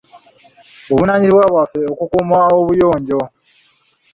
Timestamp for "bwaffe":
1.51-1.79